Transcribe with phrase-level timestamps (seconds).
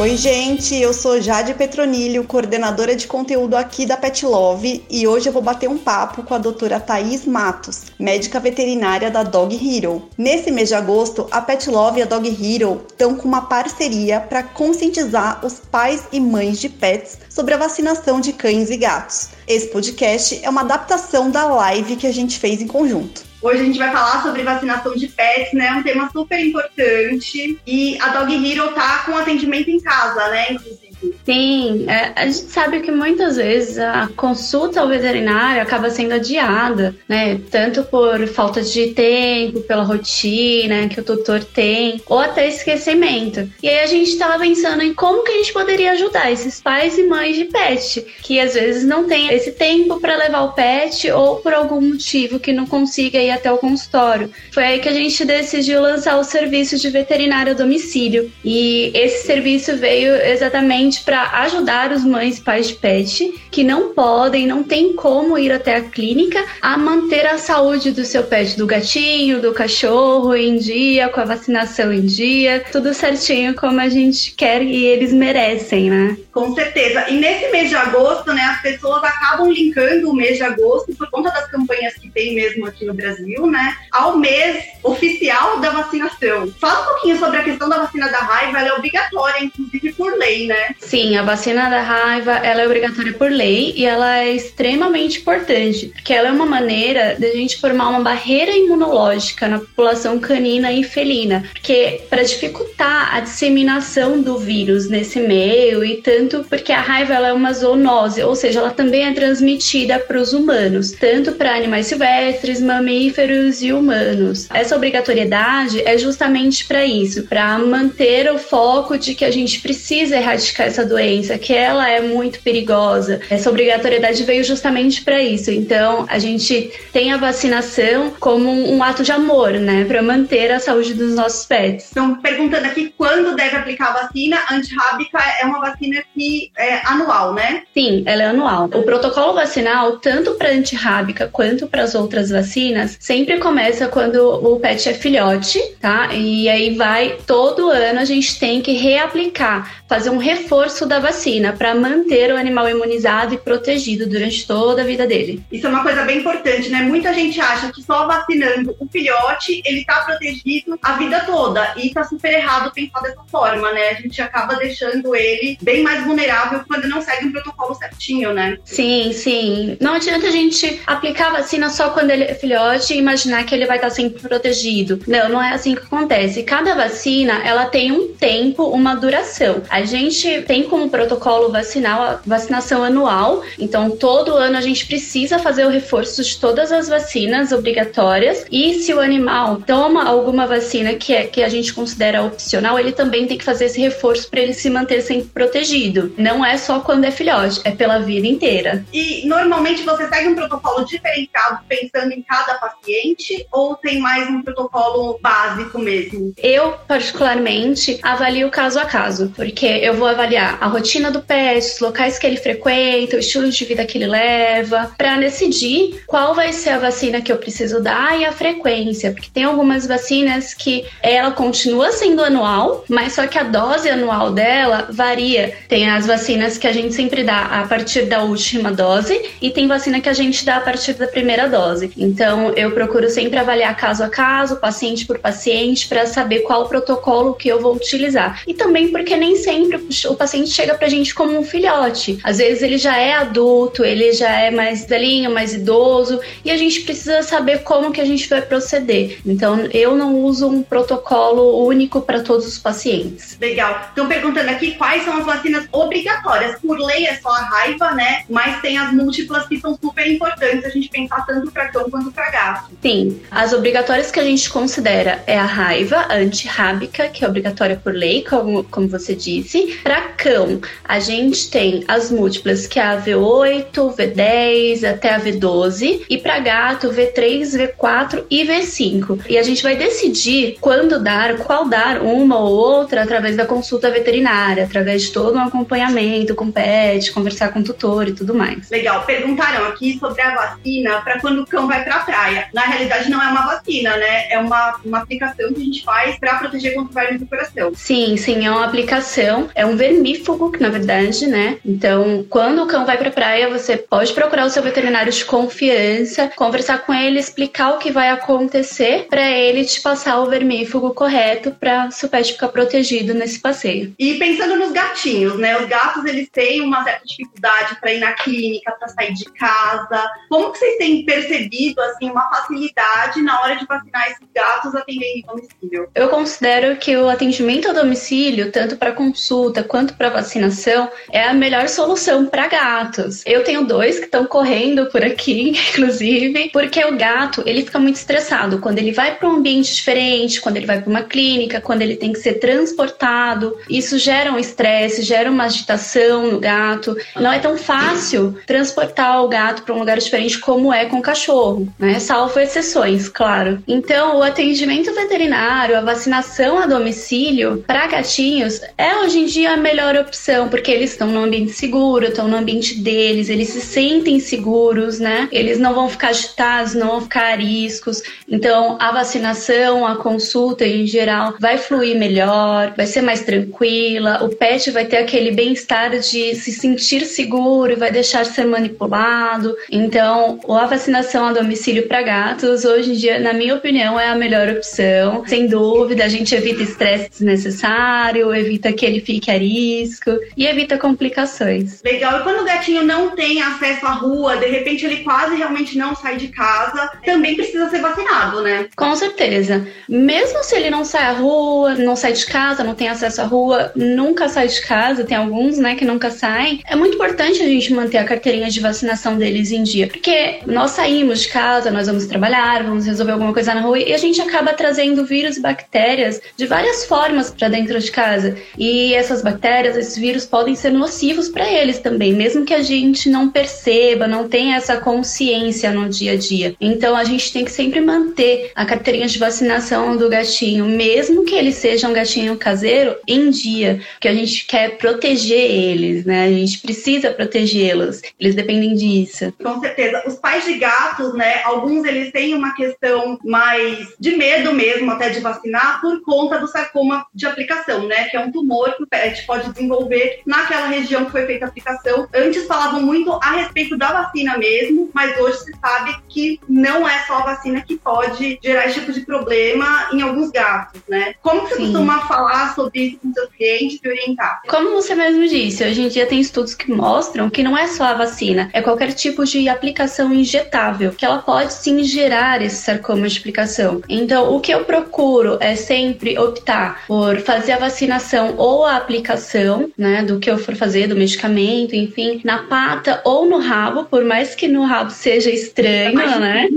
[0.00, 5.28] Oi, gente, eu sou Jade Petronilho, coordenadora de conteúdo aqui da Pet Love, e hoje
[5.28, 10.08] eu vou bater um papo com a doutora Thaís Matos, médica veterinária da Dog Hero.
[10.16, 14.20] Nesse mês de agosto, a Pet Love e a Dog Hero estão com uma parceria
[14.20, 19.28] para conscientizar os pais e mães de pets sobre a vacinação de cães e gatos.
[19.46, 23.28] Esse podcast é uma adaptação da live que a gente fez em conjunto.
[23.42, 25.72] Hoje a gente vai falar sobre vacinação de pets, né?
[25.72, 27.58] Um tema super importante.
[27.66, 30.52] E a Dog Hero tá com atendimento em casa, né?
[30.52, 30.89] Inclusive.
[31.24, 36.94] Sim, é, a gente sabe que muitas vezes a consulta ao veterinário acaba sendo adiada,
[37.08, 37.40] né?
[37.50, 43.48] Tanto por falta de tempo, pela rotina que o tutor tem, ou até esquecimento.
[43.62, 46.98] E aí a gente estava pensando em como que a gente poderia ajudar esses pais
[46.98, 51.10] e mães de pet, que às vezes não tem esse tempo para levar o pet
[51.10, 54.30] ou por algum motivo que não consiga ir até o consultório.
[54.52, 58.30] Foi aí que a gente decidiu lançar o serviço de veterinário a domicílio.
[58.44, 63.94] E esse serviço veio exatamente para ajudar os mães e pais de pet que não
[63.94, 68.56] podem, não tem como ir até a clínica a manter a saúde do seu pet,
[68.56, 73.88] do gatinho, do cachorro em dia, com a vacinação em dia, tudo certinho como a
[73.88, 76.16] gente quer e eles merecem, né?
[76.32, 77.08] Com certeza.
[77.08, 81.10] E nesse mês de agosto, né, as pessoas acabam linkando o mês de agosto por
[81.10, 86.52] conta das campanhas que tem mesmo aqui no Brasil, né, ao mês oficial da vacinação.
[86.60, 90.16] Fala um pouquinho sobre a questão da vacina da raiva, ela é obrigatória, inclusive por
[90.18, 90.74] lei, né?
[90.80, 95.88] Sim, a vacina da raiva ela é obrigatória por lei e ela é extremamente importante,
[95.88, 100.72] porque ela é uma maneira de a gente formar uma barreira imunológica na população canina
[100.72, 106.80] e felina, porque para dificultar a disseminação do vírus nesse meio e tanto porque a
[106.80, 111.32] raiva ela é uma zoonose, ou seja, ela também é transmitida para os humanos, tanto
[111.32, 114.48] para animais silvestres, mamíferos e humanos.
[114.52, 120.16] Essa obrigatoriedade é justamente para isso, para manter o foco de que a gente precisa
[120.16, 123.20] erradicar essa doença, que ela é muito perigosa.
[123.28, 125.50] Essa obrigatoriedade veio justamente para isso.
[125.50, 130.60] Então, a gente tem a vacinação como um ato de amor, né, para manter a
[130.60, 131.88] saúde dos nossos pets.
[131.90, 137.34] Então, perguntando aqui quando deve aplicar a vacina, antirrábica é uma vacina que é anual,
[137.34, 137.62] né?
[137.74, 138.66] Sim, ela é anual.
[138.66, 144.60] O protocolo vacinal, tanto para antirrábica quanto para as outras vacinas, sempre começa quando o
[144.60, 146.14] pet é filhote, tá?
[146.14, 150.98] E aí vai todo ano a gente tem que reaplicar, fazer um reforço reforço da
[150.98, 155.42] vacina para manter o animal imunizado e protegido durante toda a vida dele.
[155.50, 156.82] Isso é uma coisa bem importante, né?
[156.82, 161.90] Muita gente acha que só vacinando o filhote ele tá protegido a vida toda e
[161.90, 163.90] tá super errado pensar dessa forma, né?
[163.90, 168.58] A gente acaba deixando ele bem mais vulnerável quando não segue um protocolo certinho, né?
[168.64, 169.78] Sim, sim.
[169.80, 173.54] Não adianta a gente aplicar a vacina só quando ele é filhote e imaginar que
[173.54, 175.00] ele vai estar sempre protegido.
[175.06, 176.42] Não, não é assim que acontece.
[176.42, 179.62] Cada vacina, ela tem um tempo, uma duração.
[179.70, 183.44] A gente tem como protocolo vacinal a vacinação anual.
[183.56, 188.44] Então, todo ano a gente precisa fazer o reforço de todas as vacinas obrigatórias.
[188.50, 192.90] E se o animal toma alguma vacina que, é, que a gente considera opcional, ele
[192.90, 196.12] também tem que fazer esse reforço para ele se manter sempre protegido.
[196.18, 198.84] Não é só quando é filhote, é pela vida inteira.
[198.92, 204.42] E normalmente você segue um protocolo diferenciado pensando em cada paciente ou tem mais um
[204.42, 206.32] protocolo básico mesmo?
[206.36, 211.66] Eu, particularmente, avalio caso a caso, porque eu vou avaliar avaliar a rotina do pet,
[211.66, 216.34] os locais que ele frequenta, o estilo de vida que ele leva, para decidir qual
[216.34, 220.54] vai ser a vacina que eu preciso dar e a frequência, porque tem algumas vacinas
[220.54, 225.52] que ela continua sendo anual, mas só que a dose anual dela varia.
[225.68, 229.66] Tem as vacinas que a gente sempre dá a partir da última dose e tem
[229.66, 231.90] vacina que a gente dá a partir da primeira dose.
[231.96, 237.34] Então eu procuro sempre avaliar caso a caso, paciente por paciente, para saber qual protocolo
[237.34, 238.42] que eu vou utilizar.
[238.46, 242.18] E também porque nem sempre o paciente chega pra gente como um filhote.
[242.22, 246.56] Às vezes ele já é adulto, ele já é mais velhinho, mais idoso, e a
[246.58, 249.18] gente precisa saber como que a gente vai proceder.
[249.24, 253.38] Então, eu não uso um protocolo único para todos os pacientes.
[253.40, 253.86] Legal.
[253.88, 256.60] Estão perguntando aqui quais são as vacinas obrigatórias.
[256.60, 258.24] Por lei é só a raiva, né?
[258.28, 262.12] Mas tem as múltiplas que são super importantes a gente pensar tanto para cão quanto
[262.12, 262.70] para gato.
[262.82, 263.22] Sim.
[263.30, 268.22] As obrigatórias que a gente considera é a raiva antirrábica, que é obrigatória por lei,
[268.22, 269.78] como, como você disse.
[269.82, 276.02] Para cão, a gente tem as múltiplas, que é a V8, V10 até a V12,
[276.08, 279.20] e para gato, V3, V4 e V5.
[279.28, 283.90] E a gente vai decidir quando dar, qual dar uma ou outra através da consulta
[283.90, 288.70] veterinária, através de todo um acompanhamento com pet, conversar com o tutor e tudo mais.
[288.70, 289.04] Legal.
[289.04, 292.48] Perguntaram aqui sobre a vacina para quando o cão vai para a praia.
[292.52, 294.30] Na realidade, não é uma vacina, né?
[294.30, 297.72] É uma, uma aplicação que a gente faz para proteger contra o verme do coração.
[297.74, 299.48] Sim, sim, é uma aplicação.
[299.54, 301.58] É um vermífugo, na verdade, né?
[301.64, 305.24] Então, quando o cão vai para a praia, você pode procurar o seu veterinário de
[305.24, 310.94] confiança, conversar com ele, explicar o que vai acontecer para ele te passar o vermífugo
[310.94, 313.94] correto para seu pet ficar protegido nesse passeio.
[313.98, 315.58] E pensando nos gatinhos, né?
[315.58, 320.10] Os gatos eles têm uma certa dificuldade para ir na clínica, para sair de casa.
[320.28, 325.18] Como que vocês têm percebido assim uma facilidade na hora de vacinar esses gatos atendendo
[325.18, 325.90] em domicílio?
[325.94, 331.34] Eu considero que o atendimento a domicílio, tanto para consulta quanto para vacinação, é a
[331.34, 333.22] melhor solução para gatos.
[333.26, 337.96] Eu tenho dois que estão correndo por aqui, inclusive, porque o gato ele fica muito
[337.96, 341.82] estressado quando ele vai para um ambiente diferente, quando ele vai para uma clínica, quando
[341.82, 343.56] ele tem que ser transportado.
[343.68, 346.96] Isso gera um estresse, gera uma agitação no gato.
[347.16, 351.02] Não é tão fácil transportar o gato para um lugar diferente como é com o
[351.02, 351.98] cachorro, né?
[351.98, 353.62] Salvo exceções, claro.
[353.66, 359.56] Então, o atendimento veterinário, a vacinação a domicílio para gatinhos é hoje em dia a
[359.56, 364.20] melhor opção, porque eles estão no ambiente seguro, estão no ambiente deles, eles se sentem
[364.20, 365.28] seguros, né?
[365.32, 368.02] Eles não vão ficar agitados, não vão ficar ariscos.
[368.28, 374.28] Então, a vacinação, a consulta em geral vai fluir melhor, vai ser mais tranquila, o
[374.28, 379.56] pet vai ter aquele bem-estar de se sentir seguro vai deixar ser manipulado.
[379.70, 384.14] Então, a vacinação a domicílio para gatos, hoje em dia, na minha opinião, é a
[384.14, 385.24] melhor opção.
[385.26, 389.34] Sem dúvida, a gente evita estresse desnecessário, evita que ele fique a
[389.78, 391.82] risco e evita complicações.
[391.82, 392.20] Legal.
[392.20, 395.94] E quando o gatinho não tem acesso à rua, de repente ele quase realmente não
[395.94, 398.68] sai de casa, também precisa ser vacinado, né?
[398.76, 399.66] Com certeza.
[399.88, 403.24] Mesmo se ele não sai à rua, não sai de casa, não tem acesso à
[403.24, 407.46] rua, nunca sai de casa, tem alguns, né, que nunca saem, é muito importante a
[407.46, 409.86] gente manter a carteirinha de vacinação deles em dia.
[409.86, 413.92] Porque nós saímos de casa, nós vamos trabalhar, vamos resolver alguma coisa na rua e
[413.92, 418.36] a gente acaba trazendo vírus e bactérias de várias formas para dentro de casa.
[418.58, 423.08] E essas bactérias, esses vírus podem ser nocivos para eles também, mesmo que a gente
[423.08, 426.54] não perceba, não tenha essa consciência no dia a dia.
[426.60, 431.34] Então a gente tem que sempre manter a carteirinha de vacinação do gatinho, mesmo que
[431.34, 436.24] ele seja um gatinho caseiro, em dia, porque a gente quer proteger eles, né?
[436.24, 438.02] A gente precisa protegê-los.
[438.18, 439.32] Eles dependem disso.
[439.42, 440.02] Com certeza.
[440.06, 441.40] Os pais de gatos, né?
[441.44, 446.46] Alguns eles têm uma questão mais de medo mesmo até de vacinar por conta do
[446.46, 448.04] sarcoma de aplicação, né?
[448.04, 451.48] Que é um tumor que o pet pode desenvolver naquela região que foi feita a
[451.48, 452.08] aplicação.
[452.14, 457.04] Antes falavam muito a respeito da vacina mesmo, mas hoje se sabe que não é
[457.06, 461.14] só a vacina que pode gerar esse tipo de problema em alguns gatos, né?
[461.22, 461.64] Como você Sim.
[461.64, 464.42] costuma falar sobre isso com seus clientes e orientar?
[464.48, 467.84] Como você mesmo disse, hoje em dia tem estudos que mostram que não é só
[467.84, 473.08] a vacina, é qualquer tipo de aplicação injetável, que ela pode sim gerar esse sarcoma
[473.08, 473.82] de aplicação.
[473.88, 479.29] Então, o que eu procuro é sempre optar por fazer a vacinação ou a aplicação,
[479.76, 484.04] né, do que eu for fazer, do medicamento, enfim, na pata ou no rabo, por
[484.04, 486.48] mais que no rabo seja estranho, né?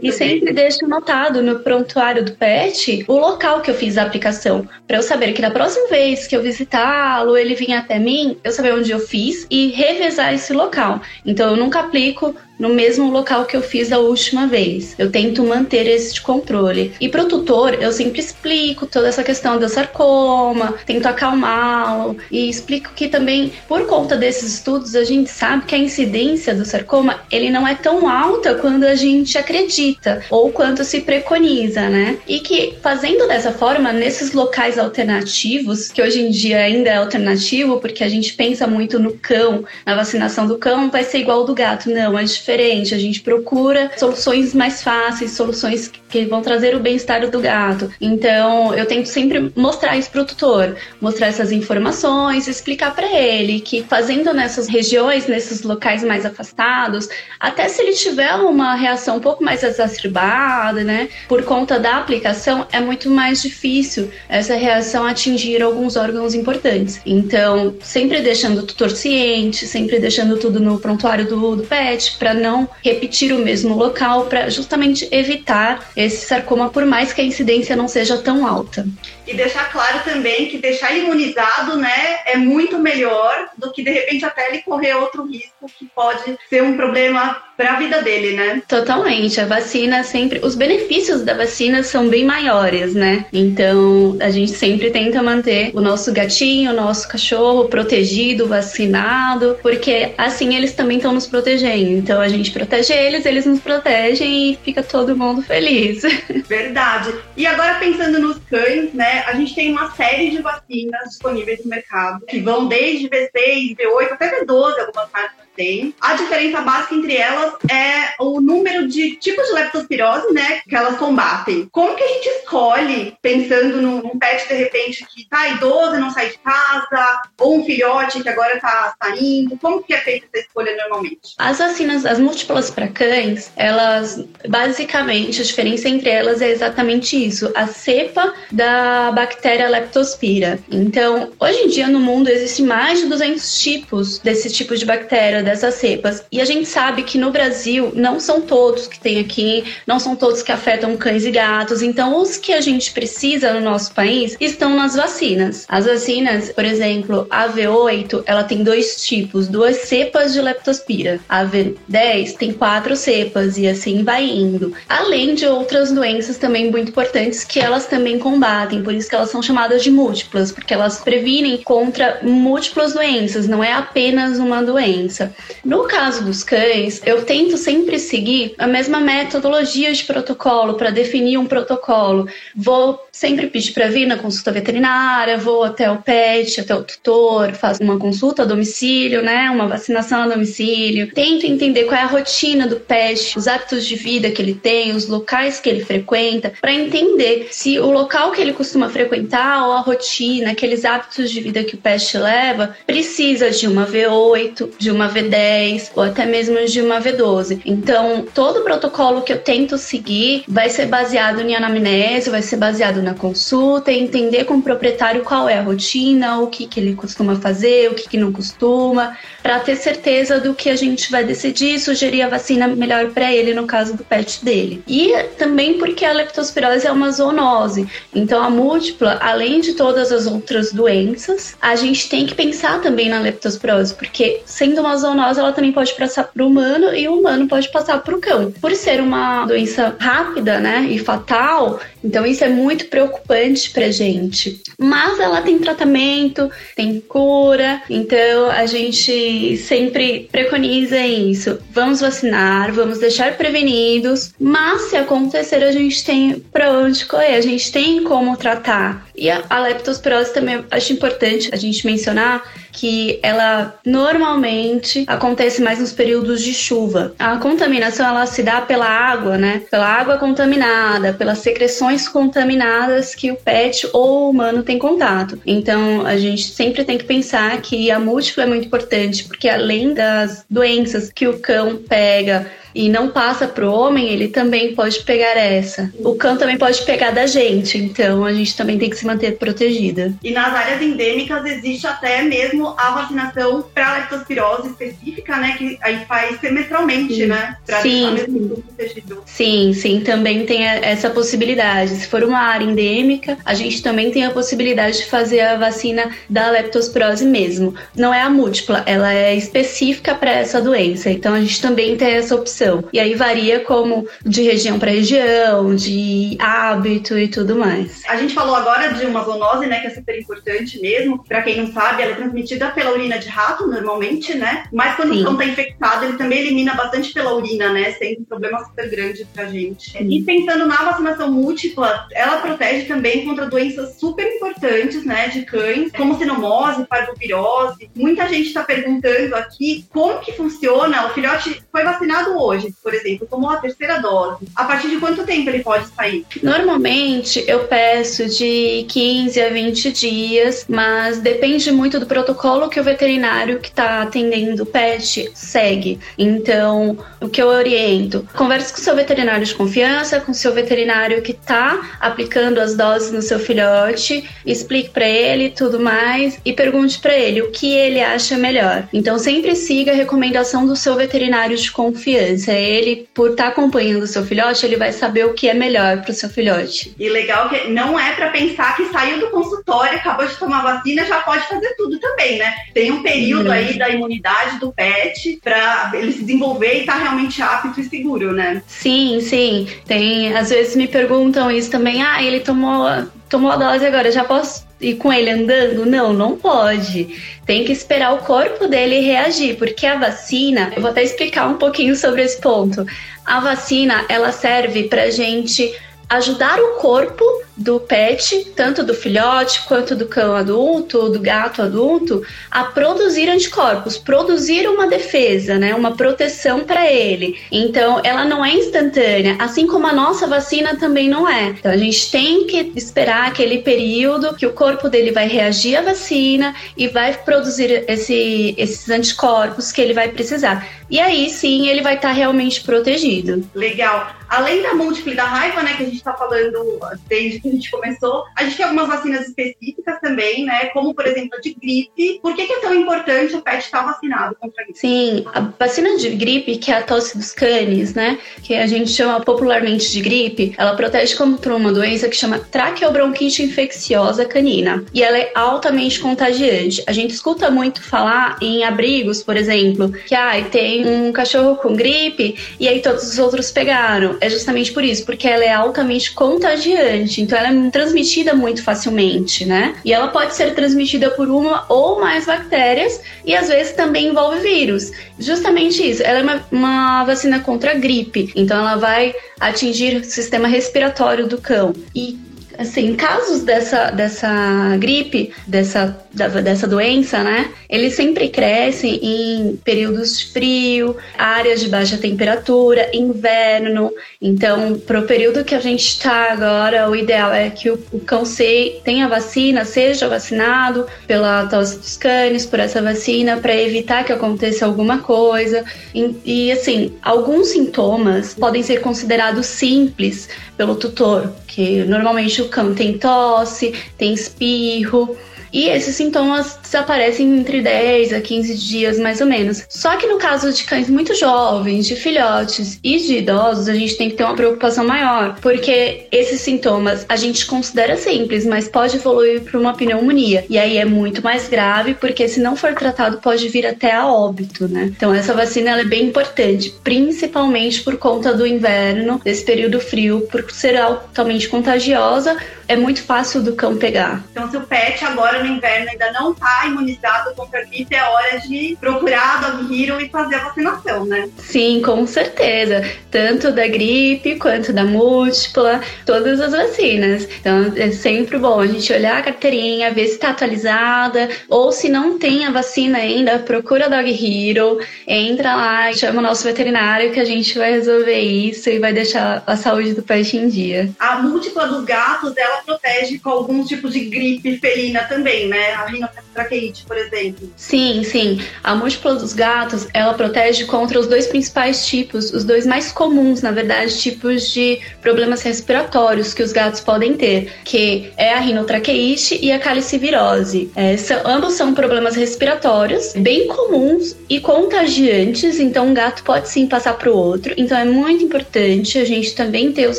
[0.00, 4.68] E sempre deixo anotado no prontuário do pet o local que eu fiz a aplicação,
[4.86, 8.52] para eu saber que da próxima vez que eu visitá-lo, ele vir até mim, eu
[8.52, 11.00] saber onde eu fiz e revezar esse local.
[11.26, 14.94] Então eu nunca aplico no mesmo local que eu fiz a última vez.
[14.98, 16.92] Eu tento manter esse controle.
[17.00, 22.92] E pro tutor, eu sempre explico toda essa questão do sarcoma, tento acalmá-lo e explico
[22.94, 27.50] que também, por conta desses estudos, a gente sabe que a incidência do sarcoma, ele
[27.50, 32.18] não é tão alta quando a gente acredita ou quanto se preconiza, né?
[32.26, 37.80] E que fazendo dessa forma, nesses locais alternativos, que hoje em dia ainda é alternativo,
[37.80, 41.44] porque a gente pensa muito no cão, na vacinação do cão, vai ser igual ao
[41.44, 41.90] do gato.
[41.90, 42.94] Não, é diferente.
[42.94, 47.90] A gente procura soluções mais fáceis, soluções que vão trazer o bem-estar do gato.
[48.00, 53.82] Então, eu tento sempre mostrar isso pro tutor, mostrar essas informações, explicar para ele que
[53.82, 57.08] fazendo nessas regiões, nesses locais mais afastados,
[57.40, 62.66] até se ele tiver uma reação um pouco mais exacerbada, né, por conta da aplicação,
[62.70, 67.00] é muito mais difícil essa reação atingir alguns órgãos importantes.
[67.06, 72.33] Então, sempre deixando o tutor ciente, sempre deixando tudo no prontuário do, do pet para
[72.34, 77.24] para não repetir o mesmo local, para justamente evitar esse sarcoma, por mais que a
[77.24, 78.86] incidência não seja tão alta.
[79.26, 84.24] E deixar claro também que deixar imunizado, né, é muito melhor do que de repente
[84.24, 88.62] até ele correr outro risco que pode ser um problema para a vida dele, né?
[88.66, 89.40] Totalmente.
[89.40, 93.26] A vacina sempre, os benefícios da vacina são bem maiores, né?
[93.32, 100.12] Então, a gente sempre tenta manter o nosso gatinho, o nosso cachorro protegido, vacinado, porque
[100.18, 101.90] assim eles também estão nos protegendo.
[101.90, 106.02] Então, a gente protege eles, eles nos protegem e fica todo mundo feliz.
[106.48, 107.14] Verdade.
[107.36, 109.13] E agora pensando nos cães, né?
[109.20, 114.12] A gente tem uma série de vacinas disponíveis no mercado que vão desde V6, V8
[114.12, 115.94] até V12, algumas marcas tem.
[116.00, 120.96] A diferença básica entre elas é o número de tipos de leptospirose, né, que elas
[120.96, 121.68] combatem.
[121.70, 126.10] Como que a gente escolhe, pensando num pet, de repente, que tá idoso e não
[126.10, 129.56] sai de casa, ou um filhote que agora tá saindo?
[129.58, 131.34] Como que é feita essa escolha normalmente?
[131.38, 137.50] As vacinas, as múltiplas para cães, elas, basicamente, a diferença entre elas é exatamente isso,
[137.54, 140.58] a cepa da bactéria leptospira.
[140.70, 145.42] Então, hoje em dia no mundo existem mais de 200 tipos desse tipo de bactéria,
[145.44, 146.24] dessas cepas.
[146.32, 150.16] E a gente sabe que no Brasil não são todos que tem aqui, não são
[150.16, 151.82] todos que afetam cães e gatos.
[151.82, 155.64] Então, os que a gente precisa no nosso país estão nas vacinas.
[155.68, 161.20] As vacinas, por exemplo, a V8, ela tem dois tipos, duas cepas de leptospira.
[161.28, 164.72] A V10 tem quatro cepas e assim vai indo.
[164.88, 169.30] Além de outras doenças também muito importantes que elas também combatem, por isso que elas
[169.30, 175.33] são chamadas de múltiplas, porque elas previnem contra múltiplas doenças, não é apenas uma doença.
[175.64, 181.38] No caso dos cães, eu tento sempre seguir a mesma metodologia de protocolo para definir
[181.38, 182.28] um protocolo.
[182.54, 187.52] Vou sempre pedir para vir na consulta veterinária, vou até o pet, até o tutor,
[187.52, 191.12] faço uma consulta a domicílio, né, uma vacinação a domicílio.
[191.12, 194.92] Tento entender qual é a rotina do pet, os hábitos de vida que ele tem,
[194.94, 199.72] os locais que ele frequenta, para entender se o local que ele costuma frequentar ou
[199.72, 204.90] a rotina, aqueles hábitos de vida que o pet leva, precisa de uma V8, de
[204.90, 207.60] uma V10 V10 ou até mesmo de uma V12.
[207.64, 212.56] Então, todo o protocolo que eu tento seguir vai ser baseado em anamnese, vai ser
[212.56, 216.94] baseado na consulta, entender com o proprietário qual é a rotina, o que, que ele
[216.94, 221.24] costuma fazer, o que, que não costuma, para ter certeza do que a gente vai
[221.24, 224.82] decidir sugerir a vacina melhor para ele no caso do pet dele.
[224.86, 227.86] E também porque a leptospirose é uma zoonose.
[228.14, 233.08] Então, a múltipla, além de todas as outras doenças, a gente tem que pensar também
[233.08, 237.08] na leptospirose, porque sendo uma zoonose zoonose ela também pode passar para o humano e
[237.08, 238.50] o humano pode passar para o cão.
[238.60, 244.62] Por ser uma doença rápida, né, e fatal, então isso é muito preocupante para gente.
[244.78, 251.58] Mas ela tem tratamento, tem cura, então a gente sempre preconiza isso.
[251.72, 257.40] Vamos vacinar, vamos deixar prevenidos, mas se acontecer a gente tem para onde correr, a
[257.40, 259.06] gente tem como tratar.
[259.16, 262.42] E a, a leptospirose também acho importante a gente mencionar
[262.72, 267.14] que ela normalmente acontece mais nos períodos de chuva.
[267.18, 269.62] A contaminação ela se dá pela água, né?
[269.70, 275.40] Pela água contaminada, pelas secreções contaminadas que o pet ou o humano tem contato.
[275.46, 279.94] Então, a gente sempre tem que pensar que a múltipla é muito importante, porque além
[279.94, 285.36] das doenças que o cão pega, e não passa pro homem, ele também pode pegar
[285.36, 285.92] essa.
[286.00, 289.38] O cão também pode pegar da gente, então a gente também tem que se manter
[289.38, 290.12] protegida.
[290.22, 296.04] E nas áreas endêmicas existe até mesmo a vacinação para leptospirose específica, né, que aí
[296.06, 297.26] faz semestralmente, sim.
[297.26, 299.22] né, para deixar mesmo protegido.
[299.24, 301.90] Sim, sim, também tem essa possibilidade.
[301.90, 306.10] Se for uma área endêmica, a gente também tem a possibilidade de fazer a vacina
[306.28, 307.74] da leptospirose mesmo.
[307.96, 311.10] Não é a múltipla, ela é específica para essa doença.
[311.10, 315.74] Então a gente também tem essa opção e aí varia como de região para região,
[315.74, 318.02] de hábito e tudo mais.
[318.08, 321.24] A gente falou agora de uma zoonose, né, que é super importante mesmo.
[321.24, 324.64] Para quem não sabe, ela é transmitida pela urina de rato normalmente, né?
[324.72, 325.22] Mas quando Sim.
[325.22, 327.92] o cão tá infectado, ele também elimina bastante pela urina, né?
[327.92, 329.90] Sendo um problema super grande pra gente.
[329.90, 330.08] Sim.
[330.10, 335.90] E pensando na vacinação múltipla, ela protege também contra doenças super importantes, né, de cães,
[335.92, 337.90] como sinomose, parvovirose.
[337.94, 341.06] Muita gente está perguntando aqui como que funciona.
[341.06, 344.96] O filhote foi vacinado hoje hoje, por exemplo, tomou a terceira dose, a partir de
[344.98, 346.24] quanto tempo ele pode sair?
[346.42, 352.84] Normalmente eu peço de 15 a 20 dias, mas depende muito do protocolo que o
[352.84, 355.98] veterinário que está atendendo o pet segue.
[356.18, 358.26] Então, o que eu oriento?
[358.34, 363.22] Converse com seu veterinário de confiança, com seu veterinário que está aplicando as doses no
[363.22, 368.36] seu filhote, explique para ele tudo mais e pergunte para ele o que ele acha
[368.36, 368.88] melhor.
[368.92, 372.43] Então, sempre siga a recomendação do seu veterinário de confiança.
[372.52, 376.02] Ele, por estar tá acompanhando o seu filhote, ele vai saber o que é melhor
[376.02, 376.94] para o seu filhote.
[376.98, 381.04] E legal que não é para pensar que saiu do consultório, acabou de tomar vacina,
[381.04, 382.54] já pode fazer tudo também, né?
[382.72, 383.52] Tem um período uhum.
[383.52, 387.84] aí da imunidade do pet para ele se desenvolver e estar tá realmente apto e
[387.84, 388.62] seguro, né?
[388.66, 389.68] Sim, sim.
[389.86, 392.84] Tem, às vezes me perguntam isso também, ah, ele tomou
[393.28, 395.86] tomou a dose agora, já posso ir com ele andando?
[395.86, 397.20] Não, não pode.
[397.46, 401.54] Tem que esperar o corpo dele reagir, porque a vacina, eu vou até explicar um
[401.54, 402.86] pouquinho sobre esse ponto.
[403.24, 405.74] A vacina, ela serve pra gente
[406.08, 407.24] ajudar o corpo
[407.56, 413.96] do pet, tanto do filhote quanto do cão adulto, do gato adulto, a produzir anticorpos,
[413.96, 417.38] produzir uma defesa, né, uma proteção para ele.
[417.50, 421.48] Então, ela não é instantânea, assim como a nossa vacina também não é.
[421.50, 425.82] Então, a gente tem que esperar aquele período que o corpo dele vai reagir à
[425.82, 430.66] vacina e vai produzir esse, esses anticorpos que ele vai precisar.
[430.90, 433.48] E aí sim ele vai estar tá realmente protegido.
[433.54, 434.14] Legal.
[434.28, 437.52] Além da múltipla e da raiva, né, que a gente está falando desde que a
[437.52, 441.54] gente começou, a gente tem algumas vacinas específicas também, né, como por exemplo a de
[441.54, 442.18] gripe.
[442.22, 444.78] Por que, que é tão importante o pet estar vacinado contra a gripe?
[444.78, 448.90] Sim, a vacina de gripe, que é a tosse dos canes, né, que a gente
[448.90, 454.84] chama popularmente de gripe, ela protege contra uma doença que chama traqueobronquite infecciosa canina.
[454.92, 456.82] E ela é altamente contagiante.
[456.86, 461.74] A gente escuta muito falar em abrigos, por exemplo, que ah, tem um cachorro com
[461.74, 466.12] gripe e aí todos os outros pegaram é justamente por isso, porque ela é altamente
[466.12, 469.76] contagiante, então ela é transmitida muito facilmente, né?
[469.84, 474.40] E ela pode ser transmitida por uma ou mais bactérias e às vezes também envolve
[474.40, 474.90] vírus.
[475.18, 480.04] Justamente isso, ela é uma, uma vacina contra a gripe, então ela vai atingir o
[480.04, 481.72] sistema respiratório do cão.
[481.94, 482.18] E
[482.58, 487.50] assim, casos dessa, dessa gripe, dessa, da, dessa doença, né?
[487.68, 493.92] Eles sempre crescem em períodos de frio, áreas de baixa temperatura, inverno.
[494.20, 498.00] Então, para o período que a gente está agora, o ideal é que o, o
[498.00, 504.04] cão se, tenha vacina, seja vacinado pela tosse dos cães, por essa vacina, para evitar
[504.04, 505.64] que aconteça alguma coisa.
[505.94, 512.74] E, e, assim, alguns sintomas podem ser considerados simples pelo tutor, que normalmente o cão
[512.74, 515.16] tem tosse, tem espirro,
[515.54, 519.64] e esses sintomas desaparecem entre 10 a 15 dias, mais ou menos.
[519.68, 523.96] Só que no caso de cães muito jovens, de filhotes e de idosos, a gente
[523.96, 528.96] tem que ter uma preocupação maior, porque esses sintomas a gente considera simples, mas pode
[528.96, 530.44] evoluir para uma pneumonia.
[530.50, 534.08] E aí é muito mais grave, porque se não for tratado, pode vir até a
[534.08, 534.92] óbito, né?
[534.96, 540.50] Então essa vacina é bem importante, principalmente por conta do inverno, desse período frio, por
[540.50, 542.36] ser altamente contagiosa,
[542.66, 544.24] é muito fácil do cão pegar.
[544.32, 548.02] Então, se o pet agora no inverno ainda não está imunizado contra a gripe, é
[548.02, 551.28] hora de procurar a Dog Hero e fazer a vacinação, né?
[551.38, 552.82] Sim, com certeza.
[553.10, 557.28] Tanto da gripe quanto da múltipla, todas as vacinas.
[557.40, 561.88] Então, é sempre bom a gente olhar a carteirinha, ver se está atualizada, ou se
[561.88, 566.44] não tem a vacina ainda, procura a Dog Hero, entra lá e chama o nosso
[566.44, 570.48] veterinário que a gente vai resolver isso e vai deixar a saúde do pet em
[570.48, 570.90] dia.
[570.98, 575.72] A múltipla dos gatos, ela ela protege com alguns tipos de gripe felina também, né?
[575.72, 577.50] A rinotraqueite, por exemplo.
[577.56, 578.40] Sim, sim.
[578.62, 583.42] A múltipla dos gatos, ela protege contra os dois principais tipos, os dois mais comuns,
[583.42, 589.38] na verdade, tipos de problemas respiratórios que os gatos podem ter, que é a rinotraqueite
[589.42, 590.70] e a calicivirose.
[590.76, 596.66] É, são, ambos são problemas respiratórios bem comuns e contagiantes, então um gato pode sim
[596.66, 597.54] passar para o outro.
[597.56, 599.98] Então é muito importante a gente também ter os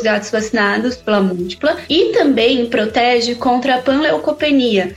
[0.00, 4.94] gatos vacinados pela múltipla e também também protege contra a panleucopenia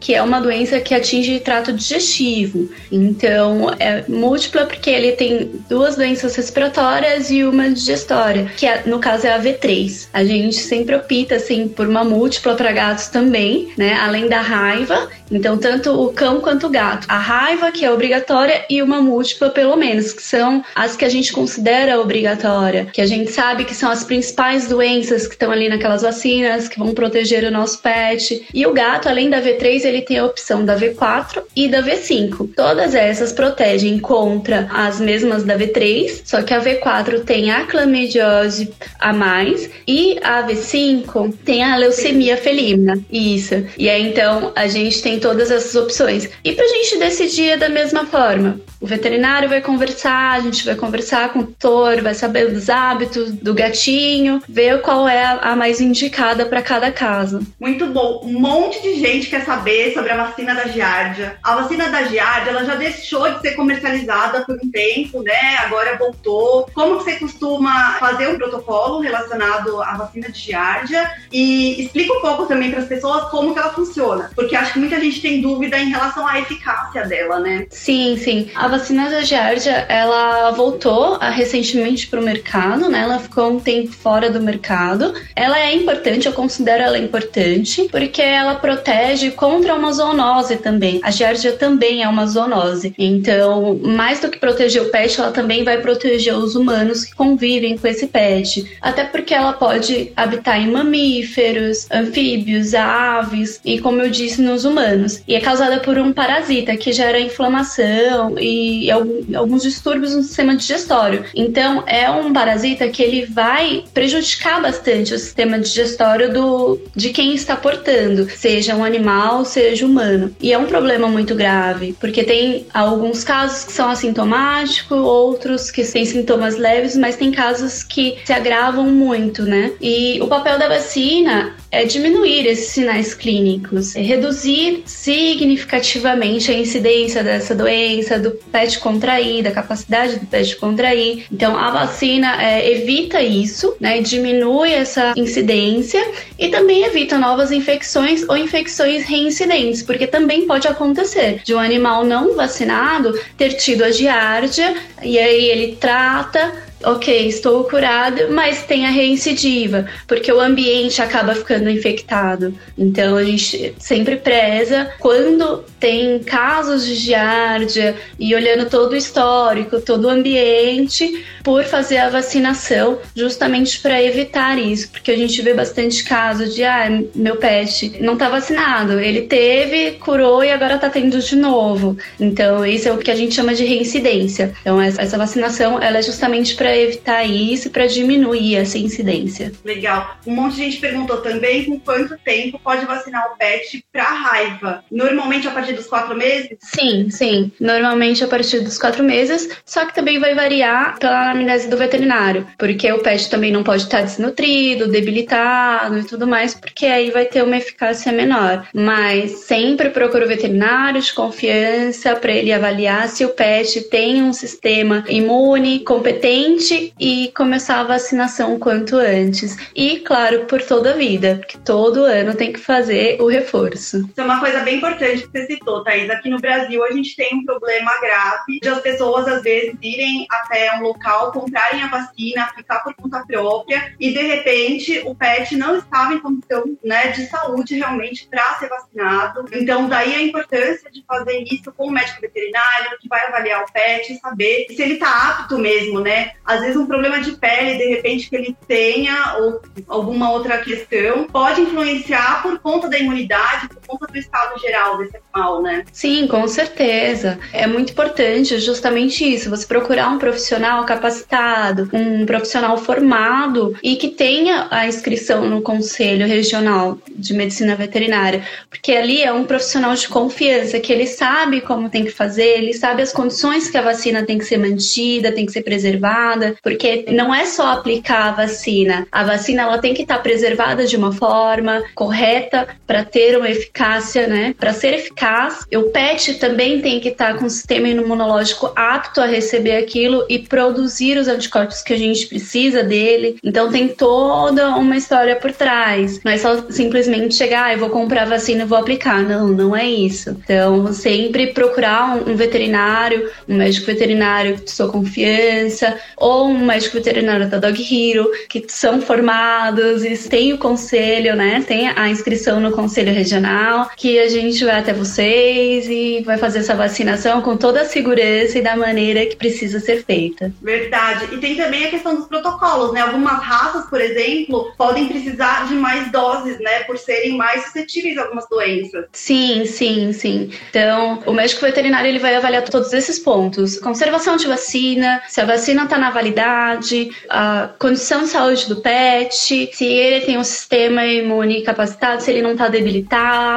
[0.00, 2.68] que é uma doença que atinge trato digestivo.
[2.90, 8.98] Então, é múltipla porque ele tem duas doenças respiratórias e uma digestória, que é, no
[8.98, 10.08] caso é a V3.
[10.12, 13.94] A gente sempre opta assim por uma múltipla para gatos também, né?
[13.94, 17.06] Além da raiva, então tanto o cão quanto o gato.
[17.08, 21.08] A raiva que é obrigatória e uma múltipla pelo menos, que são as que a
[21.08, 25.68] gente considera obrigatória, que a gente sabe que são as principais doenças que estão ali
[25.68, 28.46] naquelas vacinas, que vão proteger o nosso pet.
[28.52, 32.50] E o gato, além da V3 ele tem a opção da V4 e da V5.
[32.56, 38.72] Todas essas protegem contra as mesmas da V3, só que a V4 tem a clamidiose
[38.98, 42.98] a mais e a V5 tem a leucemia felina.
[43.10, 43.54] Isso.
[43.76, 46.28] E aí então a gente tem todas essas opções.
[46.42, 48.60] E pra gente decidir é da mesma forma.
[48.84, 53.32] O veterinário vai conversar, a gente vai conversar com o tutor, vai saber dos hábitos
[53.32, 57.40] do gatinho, ver qual é a mais indicada para cada caso.
[57.58, 58.20] Muito bom.
[58.22, 61.38] Um monte de gente quer saber sobre a vacina da giardia.
[61.42, 65.56] A vacina da giardia, ela já deixou de ser comercializada por um tempo, né?
[65.60, 66.68] Agora voltou.
[66.74, 71.10] Como que você costuma fazer um protocolo relacionado à vacina de giardia?
[71.32, 74.78] E explica um pouco também para as pessoas como que ela funciona, porque acho que
[74.78, 77.66] muita gente tem dúvida em relação à eficácia dela, né?
[77.70, 78.50] Sim, sim.
[78.54, 83.02] A vacina da giardia, ela voltou ah, recentemente para o mercado, né?
[83.02, 85.14] Ela ficou um tempo fora do mercado.
[85.36, 91.00] Ela é importante, eu considero ela importante, porque ela protege contra uma zoonose também.
[91.04, 92.92] A giardia também é uma zoonose.
[92.98, 97.78] Então, mais do que proteger o pet, ela também vai proteger os humanos que convivem
[97.78, 98.76] com esse pet.
[98.80, 105.22] Até porque ela pode habitar em mamíferos, anfíbios, aves e, como eu disse, nos humanos.
[105.28, 108.90] E é causada por um parasita que gera inflamação e e
[109.34, 111.24] alguns distúrbios no sistema digestório.
[111.34, 117.34] Então, é um parasita que ele vai prejudicar bastante o sistema digestório do, de quem
[117.34, 120.34] está portando, seja um animal, seja humano.
[120.40, 125.84] E é um problema muito grave, porque tem alguns casos que são assintomáticos, outros que
[125.84, 129.72] têm sintomas leves, mas tem casos que se agravam muito, né?
[129.80, 137.22] E o papel da vacina é diminuir esses sinais clínicos, é reduzir significativamente a incidência
[137.22, 141.26] dessa doença, do pet contrair, da capacidade do pet contrair.
[141.32, 144.00] Então, a vacina é, evita isso, né?
[144.00, 146.02] Diminui essa incidência
[146.38, 152.04] e também evita novas infecções ou infecções reincidentes, porque também pode acontecer de um animal
[152.04, 156.52] não vacinado ter tido a giardia e aí ele trata
[156.86, 162.54] ok, estou curado, mas tem a reincidiva, porque o ambiente acaba ficando infectado.
[162.76, 169.80] Então a gente sempre preza quando tem casos de giardia e olhando todo o histórico,
[169.80, 175.52] todo o ambiente, por fazer a vacinação, justamente para evitar isso, porque a gente vê
[175.54, 180.88] bastante casos de ah, meu pet não está vacinado, ele teve, curou e agora está
[180.88, 181.96] tendo de novo.
[182.18, 184.54] Então isso é o que a gente chama de reincidência.
[184.60, 189.52] Então essa vacinação ela é justamente para evitar isso, para diminuir essa incidência.
[189.64, 190.16] Legal.
[190.26, 194.84] Um monte de gente perguntou também com quanto tempo pode vacinar o pet para raiva.
[194.90, 196.56] Normalmente a partir dos quatro meses?
[196.60, 197.52] Sim, sim.
[197.60, 202.46] Normalmente a partir dos quatro meses, só que também vai variar pela anamnese do veterinário,
[202.58, 207.24] porque o pet também não pode estar desnutrido, debilitado e tudo mais, porque aí vai
[207.24, 208.66] ter uma eficácia menor.
[208.74, 214.32] Mas sempre procura o veterinário de confiança para ele avaliar se o pet tem um
[214.32, 219.56] sistema imune competente e começar a vacinação o quanto antes.
[219.74, 223.98] E, claro, por toda a vida, porque todo ano tem que fazer o reforço.
[223.98, 226.10] Isso é uma coisa bem importante que você citou, Thaís.
[226.10, 230.26] Aqui no Brasil a gente tem um problema grave de as pessoas às vezes irem
[230.30, 235.56] até um local, comprarem a vacina, aplicar por conta própria e de repente o pet
[235.56, 239.44] não estava em condição né, de saúde realmente para ser vacinado.
[239.52, 243.72] Então, daí a importância de fazer isso com o médico veterinário que vai avaliar o
[243.72, 246.32] pet e saber se ele está apto mesmo, né?
[246.44, 251.26] Às vezes um problema de pele, de repente, que ele tenha, ou alguma outra questão,
[251.26, 255.84] pode influenciar por conta da imunidade, por conta do estado geral desse animal, né?
[255.92, 257.38] Sim, com certeza.
[257.52, 264.08] É muito importante justamente isso, você procurar um profissional capacitado, um profissional formado e que
[264.08, 270.08] tenha a inscrição no Conselho Regional de Medicina Veterinária, porque ali é um profissional de
[270.08, 274.24] confiança, que ele sabe como tem que fazer, ele sabe as condições que a vacina
[274.24, 279.06] tem que ser mantida, tem que ser preservada, porque não é só aplicar a vacina.
[279.10, 283.83] A vacina ela tem que estar preservada de uma forma correta para ter uma eficácia,
[284.26, 284.54] né?
[284.58, 289.26] Para ser eficaz, o PET também tem que estar com o sistema imunológico apto a
[289.26, 293.36] receber aquilo e produzir os anticorpos que a gente precisa dele.
[293.44, 296.20] Então tem toda uma história por trás.
[296.24, 299.22] Não é só simplesmente chegar, ah, eu vou comprar vacina e vou aplicar.
[299.22, 300.30] Não, não é isso.
[300.30, 307.48] Então sempre procurar um veterinário, um médico veterinário de sua confiança ou um médico veterinário
[307.48, 311.62] da Dog Hero, que são formados e têm o conselho, né?
[311.66, 316.36] Tem a inscrição no conselho regional canal que a gente vai até vocês e vai
[316.36, 320.52] fazer essa vacinação com toda a segurança e da maneira que precisa ser feita.
[320.60, 321.28] Verdade.
[321.32, 323.00] E tem também a questão dos protocolos, né?
[323.00, 326.80] Algumas raças, por exemplo, podem precisar de mais doses, né?
[326.80, 329.06] Por serem mais suscetíveis a algumas doenças.
[329.12, 330.50] Sim, sim, sim.
[330.70, 335.44] Então, o médico veterinário ele vai avaliar todos esses pontos: conservação de vacina, se a
[335.44, 341.04] vacina está na validade, a condição de saúde do pet, se ele tem um sistema
[341.06, 343.53] imune capacitado, se ele não está debilitado,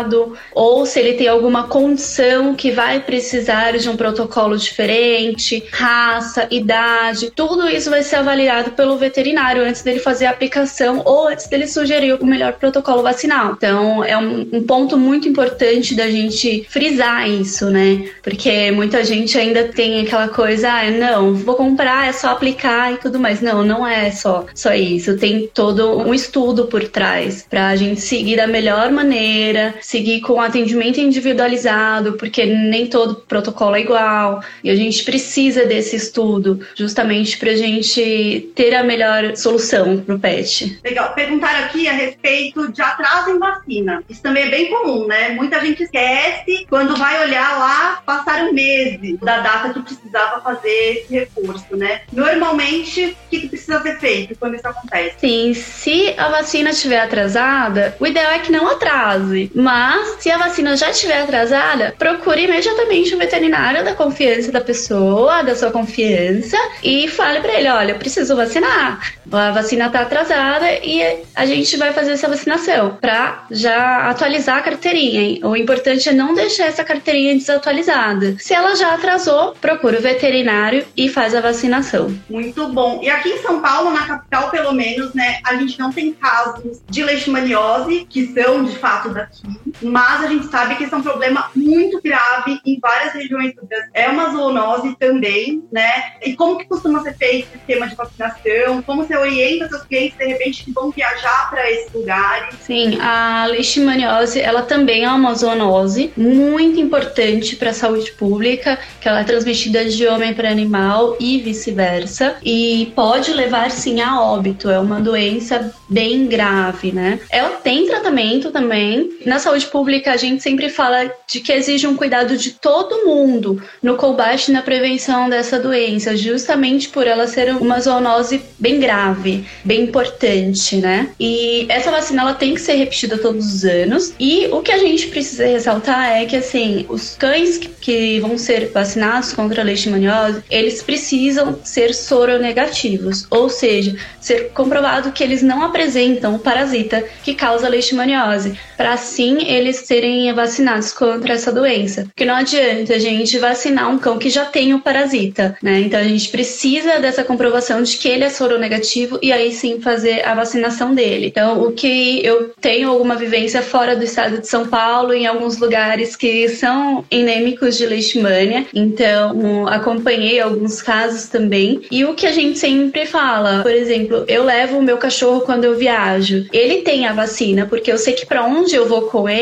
[0.54, 7.32] ou se ele tem alguma condição que vai precisar de um protocolo diferente, raça, idade,
[7.36, 11.68] tudo isso vai ser avaliado pelo veterinário antes dele fazer a aplicação ou antes dele
[11.68, 13.54] sugerir o melhor protocolo vacinal.
[13.58, 18.10] Então, é um, um ponto muito importante da gente frisar isso, né?
[18.22, 22.98] Porque muita gente ainda tem aquela coisa, ah, não, vou comprar, é só aplicar e
[22.98, 23.42] tudo mais.
[23.42, 25.18] Não, não é só, só isso.
[25.18, 30.42] Tem todo um estudo por trás para a gente seguir da melhor maneira, seguir com
[30.42, 37.38] atendimento individualizado, porque nem todo protocolo é igual e a gente precisa desse estudo justamente
[37.38, 40.78] para a gente ter a melhor solução para o pet.
[40.84, 41.14] Legal.
[41.14, 44.04] Perguntaram aqui a respeito de atraso em vacina.
[44.10, 45.30] Isso também é bem comum, né?
[45.30, 51.14] Muita gente esquece quando vai olhar lá, passaram meses da data que precisava fazer esse
[51.14, 52.02] reforço, né?
[52.12, 55.16] Normalmente, o que, que precisa ser feito quando isso acontece?
[55.20, 59.50] Sim, se a vacina estiver atrasada, o ideal é que não atrase.
[59.56, 59.77] Mas,
[60.20, 65.56] se a vacina já estiver atrasada, procure imediatamente o veterinário da confiança da pessoa, da
[65.56, 69.14] sua confiança, e fale para ele: olha, eu preciso vacinar.
[69.32, 71.02] A vacina está atrasada e
[71.36, 75.22] a gente vai fazer essa vacinação para já atualizar a carteirinha.
[75.22, 75.42] Hein?
[75.44, 78.38] O importante é não deixar essa carteirinha desatualizada.
[78.40, 82.18] Se ela já atrasou, procure o veterinário e faz a vacinação.
[82.30, 83.02] Muito bom.
[83.04, 86.82] E aqui em São Paulo, na capital pelo menos, né, a gente não tem casos
[86.90, 89.48] de leishmaniose, que são de fato daqui,
[89.82, 93.66] mas a gente sabe que esse é um problema muito grave em várias regiões do
[93.66, 93.90] Brasil.
[93.94, 96.14] É uma zoonose também, né?
[96.24, 98.82] E como que costuma ser feito o esquema de vacinação?
[98.86, 102.56] Como você orienta seus clientes, de repente, que vão viajar para esses lugares?
[102.62, 109.08] Sim, a leishmaniose, ela também é uma zoonose muito importante para a saúde pública, que
[109.08, 114.70] ela é transmitida de homem para animal e vice-versa, e pode levar sim a óbito.
[114.70, 117.20] É uma doença bem grave, né?
[117.30, 119.18] Ela tem tratamento também.
[119.26, 123.62] Na saúde pública, a gente sempre fala de que exige um cuidado de todo mundo
[123.82, 129.46] no combate e na prevenção dessa doença, justamente por ela ser uma zoonose bem grave,
[129.64, 131.10] bem importante, né?
[131.20, 134.14] E essa vacina ela tem que ser repetida todos os anos.
[134.20, 138.72] E o que a gente precisa ressaltar é que assim, os cães que, vão ser
[138.72, 145.64] vacinados contra a leishmaniose, eles precisam ser soronegativos, ou seja, ser comprovado que eles não
[145.64, 152.04] apresentam o parasita que causa a leishmaniose, para assim eles serem vacinados contra essa doença.
[152.06, 155.80] Porque não adianta a gente vacinar um cão que já tem o parasita, né?
[155.80, 160.26] Então a gente precisa dessa comprovação de que ele é soronegativo e aí sim fazer
[160.26, 161.28] a vacinação dele.
[161.28, 165.58] Então, o que eu tenho alguma vivência fora do estado de São Paulo, em alguns
[165.58, 171.82] lugares que são endêmicos de leishmania, então acompanhei alguns casos também.
[171.90, 175.64] E o que a gente sempre fala, por exemplo, eu levo o meu cachorro quando
[175.64, 176.46] eu viajo.
[176.52, 179.37] Ele tem a vacina, porque eu sei que para onde eu vou com ele